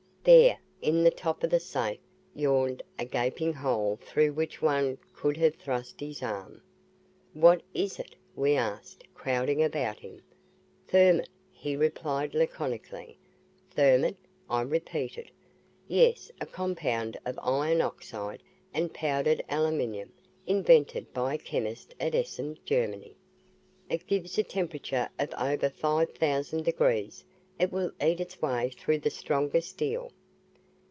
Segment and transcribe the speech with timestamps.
[0.23, 1.97] There, in the top of the safe,
[2.35, 6.61] yawned a gaping hole through which one could have thrust his arm!
[7.33, 10.21] "What is it?" we asked, crowding about him.
[10.87, 13.17] "Thermit," he replied laconically.
[13.71, 14.15] "Thermit?"
[14.47, 15.31] I repeated.
[15.87, 18.43] "Yes a compound of iron oxide
[18.75, 20.11] and powdered aluminum
[20.45, 23.15] invented by a chemist at Essen, Germany.
[23.89, 27.23] It gives a temperature of over five thousand degrees.
[27.59, 30.11] It will eat its way through the strongest steel."